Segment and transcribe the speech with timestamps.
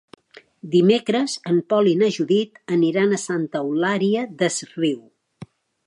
[0.75, 5.03] Dimecres en Pol i na Judit aniran a Santa Eulària des Riu.